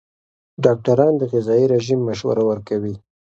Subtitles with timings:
[0.63, 2.95] ډاکټران د غذايي رژیم مشوره ورکوي.